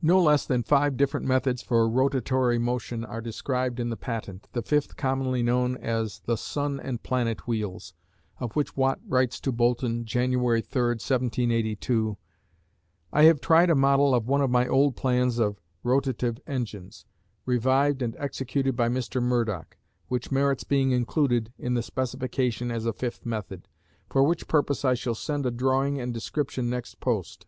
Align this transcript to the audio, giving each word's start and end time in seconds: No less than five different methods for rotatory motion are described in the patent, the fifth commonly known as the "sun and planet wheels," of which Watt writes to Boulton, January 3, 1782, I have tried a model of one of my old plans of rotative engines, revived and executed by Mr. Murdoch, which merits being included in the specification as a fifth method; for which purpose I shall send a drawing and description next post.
No 0.00 0.18
less 0.18 0.46
than 0.46 0.62
five 0.62 0.96
different 0.96 1.26
methods 1.26 1.60
for 1.60 1.86
rotatory 1.86 2.58
motion 2.58 3.04
are 3.04 3.20
described 3.20 3.78
in 3.80 3.90
the 3.90 3.98
patent, 3.98 4.48
the 4.54 4.62
fifth 4.62 4.96
commonly 4.96 5.42
known 5.42 5.76
as 5.76 6.20
the 6.20 6.38
"sun 6.38 6.80
and 6.80 7.02
planet 7.02 7.46
wheels," 7.46 7.92
of 8.40 8.56
which 8.56 8.78
Watt 8.78 8.98
writes 9.06 9.38
to 9.40 9.52
Boulton, 9.52 10.06
January 10.06 10.62
3, 10.62 10.80
1782, 10.92 12.16
I 13.12 13.24
have 13.24 13.42
tried 13.42 13.68
a 13.68 13.74
model 13.74 14.14
of 14.14 14.26
one 14.26 14.40
of 14.40 14.48
my 14.48 14.66
old 14.66 14.96
plans 14.96 15.38
of 15.38 15.60
rotative 15.84 16.38
engines, 16.46 17.04
revived 17.44 18.00
and 18.00 18.16
executed 18.18 18.74
by 18.74 18.88
Mr. 18.88 19.20
Murdoch, 19.22 19.76
which 20.08 20.32
merits 20.32 20.64
being 20.64 20.92
included 20.92 21.52
in 21.58 21.74
the 21.74 21.82
specification 21.82 22.70
as 22.70 22.86
a 22.86 22.92
fifth 22.94 23.26
method; 23.26 23.68
for 24.08 24.22
which 24.22 24.48
purpose 24.48 24.82
I 24.82 24.94
shall 24.94 25.14
send 25.14 25.44
a 25.44 25.50
drawing 25.50 26.00
and 26.00 26.14
description 26.14 26.70
next 26.70 27.00
post. 27.00 27.44